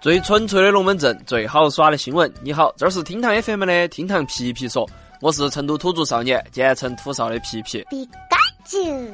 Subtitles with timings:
[0.00, 2.32] 最纯粹的龙门阵，最好耍的新闻。
[2.42, 4.88] 你好，这是厅堂 FM 的厅堂皮皮说，
[5.20, 7.84] 我是成都土著少年，简称土少的皮皮。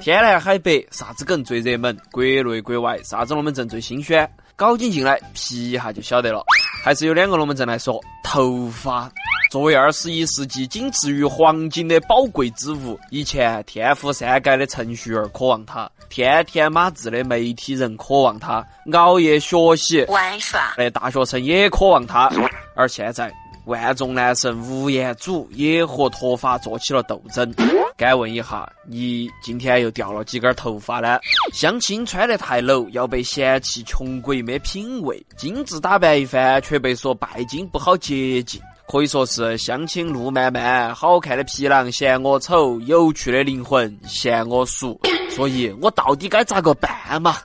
[0.00, 1.96] 天南海北，啥子梗最热门？
[2.12, 4.30] 国内国外，啥子龙门阵最新鲜？
[4.54, 6.44] 搞紧进来，皮一下就晓得了。
[6.84, 9.10] 还是有两个龙门阵来说，头发。
[9.50, 22.28] 作为二十一世纪仅次于黄金的宝贵之物，以前天赋三改的程序员渴望它，天天码字的媒体人渴望它，熬夜学习玩耍的大学生也渴望它，
[22.74, 23.32] 而现在
[23.66, 27.54] 万众男神吴彦祖也和脱发做起了斗争。
[27.96, 31.20] 敢问一下，你今天又掉了几根头发呢？
[31.52, 38.60] 相亲穿得太露，要被嫌弃穷鬼没品味；精致打扮一番，却被说拜金不好接近。
[38.88, 46.90] 可以说是相亲路漫漫，好看的皮囊嫌我丑，有趣的灵魂嫌我俗， 所以我到底该咋个办
[47.20, 47.36] 嘛？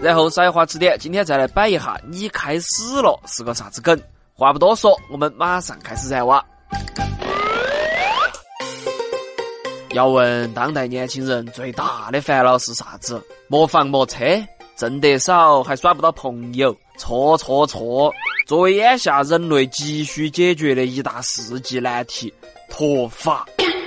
[0.00, 4.00] 然后少一话迟点，今天再来摆一下，你开始了是个啥子梗？
[4.34, 6.42] 话不多说，我们马上开始燃哇！
[9.90, 13.22] 要问当代年轻人最大的烦恼是啥子？
[13.48, 14.24] 没房没车，
[14.76, 18.10] 挣得少还耍不到朋友，错错错！
[18.50, 22.34] 作为眼下人类急需解决的一大世纪难题，
[22.68, 23.46] 脱发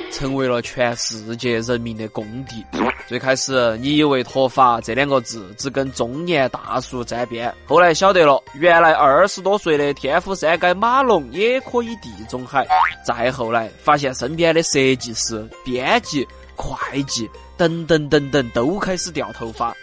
[0.09, 2.64] 成为了全世界人民的公敌。
[3.06, 12.66] 最开始，你以为脱发这两个字只跟中年大叔沾边，后来晓得了，原来二十多岁的天府山街马龙也可以地中海。
[13.06, 16.25] 再后来，发现身边的设计师、编辑、
[16.56, 19.75] 会计等等等等都开始掉头发。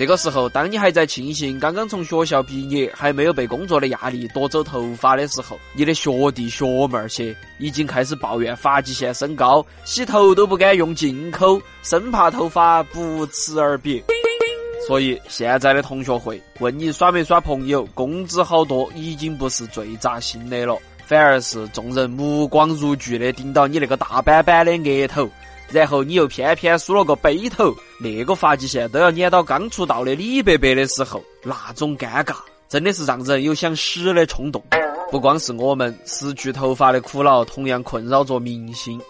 [0.00, 14.02] 这个时候，当你还在庆幸刚刚从学校毕业，还没有被工作的压力夺走头发的时候，你的学弟学妹儿些已经开始抱怨发际线升高，洗头都不敢用进口，生怕头发不辞而别。
[14.88, 25.28] 所以，现在的同学会问你耍没耍朋友，工资好多，已经不是最扎心的了，反而是众人目光如炬的盯到你那个大板板的额头。
[25.72, 32.34] 然后你又偏偏梳了个背头，那个发际线都要撵到刚出道的李伯伯的时候，那种尴尬
[32.68, 34.62] 真的是让人有想死的冲动。
[35.10, 39.00] 不光是我们失去头发的苦恼，同样困扰着明星。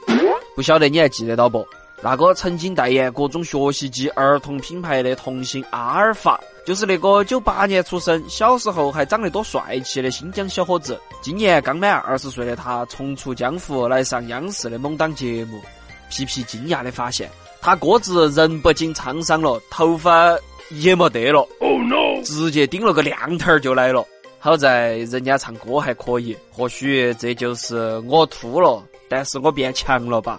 [0.56, 1.66] 不晓得你还记得到不？
[2.02, 10.98] 那个曾经代言各种学习机儿童品牌的童星阿尔法，就是那个九八年出生、小时候还长得多帅气的新疆小伙子。
[11.20, 15.60] 今年刚满二十岁的他，重出江湖来上央视的某档节目。
[16.10, 17.30] 皮皮惊讶的发现，
[17.62, 20.36] 他哥子人不仅沧桑了，头发
[20.70, 21.48] 也没得了。
[21.60, 22.22] Oh no！
[22.22, 24.04] 直接顶了个亮头儿就来了。
[24.38, 30.38] 好在人家唱歌还可以，或许这就是我秃了，但是我变强了吧。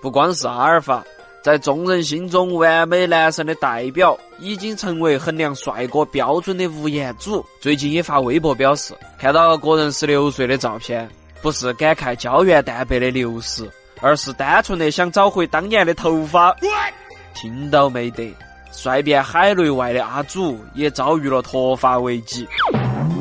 [0.00, 1.04] 不光是阿尔法，
[1.42, 7.44] 在众人心中完美男神的代表，已经成为衡量帅哥标准的吴彦祖。
[7.60, 11.06] 最近也发微博表示，看到个人十六岁的照片，
[11.42, 13.70] 不是感慨胶原蛋白的流失。
[14.02, 16.54] 而是单纯的想找回当年的头发，
[17.32, 18.34] 听到没得？
[18.72, 22.48] 帅遍海内外的阿祖也遭遇了脱发危机。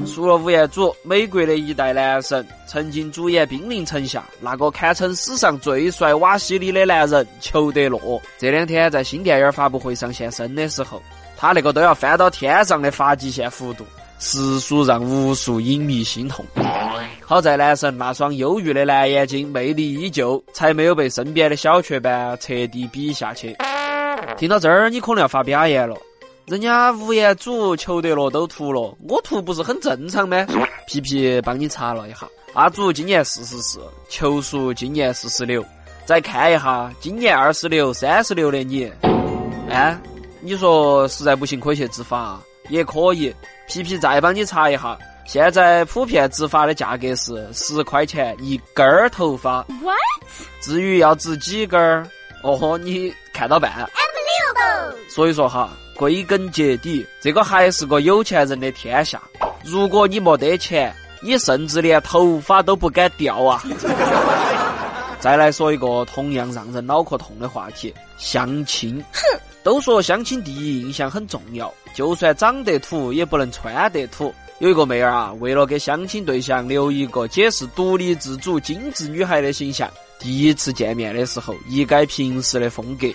[0.08, 11.03] 除了吴彦祖，美国的一代男神，曾经主演《兵临城下》，那个堪称史上最帅瓦西里的男人裘德洛，这两天在新电影发布会上现身的时候，
[11.38, 13.86] 他那个都要翻到天上的发际线幅度，
[14.20, 16.46] 实属让无数影迷心痛。
[17.26, 23.56] 好在男神那双忧郁的蓝眼睛魅力依旧，才没有被身边的小雀斑彻底比下去。
[24.38, 25.96] 听到这儿，你可能要发表言了。
[26.46, 30.46] 人家吴彦祖、裘德洛都涂了，我涂不是很正常吗？
[30.88, 35.64] 皮皮帮你查了一下，阿祖今年四十四，裘叔今年四十六。
[36.03, 38.92] 再看一下今年二十六、三十六的你，
[39.70, 39.98] 哎，
[40.42, 43.34] 你说实在不行可以去植发，也可以。
[43.70, 44.98] 皮皮再帮你查一下。
[45.26, 49.64] 现在普遍植发的价格是十块钱一根儿头发。
[49.82, 49.98] What？
[50.59, 52.08] 至于要植几根儿，
[52.44, 53.90] 哦，你看到办。
[55.09, 59.22] 所以说哈，归根结底，这个还是个有钱人的天下。
[59.64, 63.64] 如果你没得钱，你甚至连头发都不敢掉啊！
[65.20, 69.03] 再来说一个同样让人脑壳痛的话题：相亲。
[69.14, 74.34] 哼，都说相亲第一印象很重要，就算长得土，也不能穿得土。
[74.61, 83.08] 有一个妹儿啊，为了给相亲对象留一个解释独立自主、精致女孩的形象，第一次见面的时候一改平时的风格，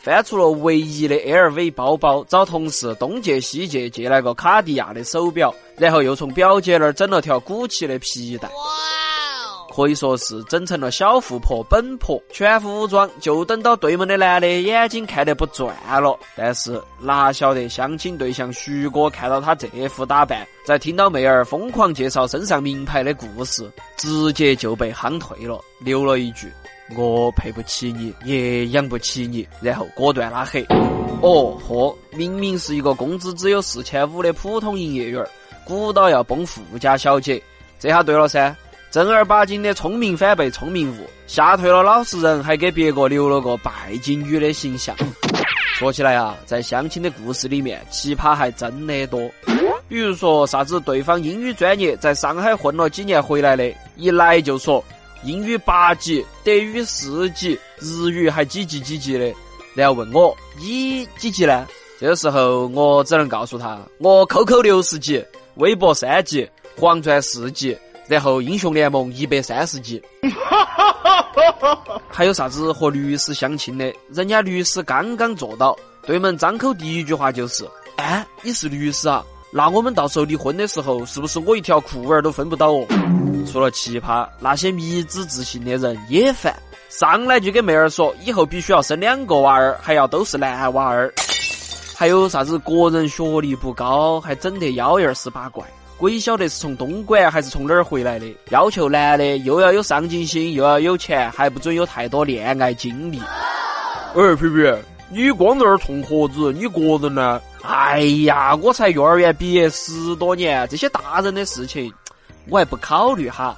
[0.00, 8.48] 翻出了唯一的 LV 包包，找同事东借西借借来个卡地亚的手表，然后又从表姐那儿整了条古奇的皮带。
[9.74, 16.16] 可以说是整成了小富婆本婆，全副武装，就等到对门的男的眼睛看得不转了。
[16.36, 26.52] 但是哪晓得相亲对象徐哥看到他这副打扮，在听到妹儿疯狂介绍身上名牌的故事，直接就被夯退了，留了一句
[26.96, 30.64] ：“我配不起你，也养不起你。”然后果断拉黑。
[31.20, 35.26] 哦豁，明明是一个工资只有四千五的普通营业员，
[35.66, 37.42] 鼓捣要崩富家小姐，
[37.80, 38.54] 这下对了噻。
[39.02, 44.94] 正儿八经的聪明反被聪明误，吓退了老实人，还给别个留了个拜金女的形象。
[45.76, 49.28] 说起来啊，在相亲的故事里面，奇葩还真的多。
[49.88, 54.82] 比如说啥子对方英语专业，在上海混了几年回来的，一来就说
[55.24, 59.34] 英语八级，德语四级，日语还几级几级的，
[59.74, 61.66] 然后问我你几级呢？
[61.98, 65.20] 这个时候我只能告诉他，我 QQ 六十级，
[65.56, 67.76] 微博三级，黄钻四级。
[68.06, 70.02] 然后英雄联盟一百三十级，
[72.08, 73.92] 还有啥子和律师相亲的？
[74.10, 77.66] 人家律师刚刚做到，对门张口第一句话就是
[77.96, 79.24] ：“哎，你是律师啊？
[79.50, 82.86] 那我们到时候离婚的时候，是不是我一条裤儿都分不到哦？”
[83.50, 86.54] 除了奇葩，那些迷之自信的人也烦，
[86.90, 91.12] 上来就给妹儿说以后必须要生两个娃儿，还要都是男娃儿。
[91.96, 95.64] 还有啥子个人学历不高，还整得幺二十八怪。
[96.04, 98.26] 鬼晓得是从东莞还是从哪儿回来的？
[98.50, 103.18] 要求男的又要有上进心，又要有钱，还不准有太多恋爱经历。
[104.14, 104.70] 哎，皮皮，
[105.08, 107.40] 你光在那儿冲盒子，你个人呢？
[107.62, 111.90] 哎呀，我才幼儿园毕业十多年，这些大人的事情
[112.50, 113.56] 我还不考虑哈。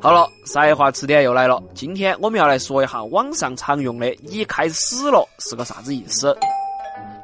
[0.00, 1.62] 好了，才华词典又来了。
[1.72, 6.36] 今天我们要来说一下网上常用的“你开始了”是个啥子意思。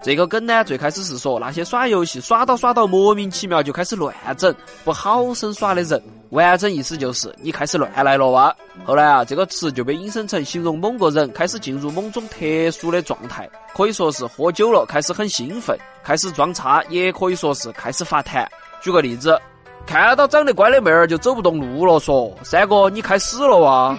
[0.00, 4.54] 这个梗呢，最开始是说那些耍游戏耍到耍到莫名其妙就开始乱整、
[4.84, 6.00] 不好生耍的人。
[6.30, 8.54] 完整意思就是你开始乱来了哇。
[8.84, 18.46] 后来啊，这个词就被引申成形容某个人开始进入某种特殊的状态，可以说是喝酒了开始很兴奋，开始装叉，也可以说是开始发痰。
[18.80, 19.38] 举个例子。
[19.86, 23.96] 看到长得乖的妹儿就走不动路了，说三哥你开始了哇！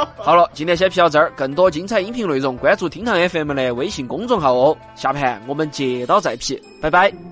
[0.16, 4.76] 好了，今天先皮到这儿，更多精彩音频内容关注厅堂 FM 的微信公众号哦。
[4.94, 7.31] 下盘我们接到再皮，拜拜。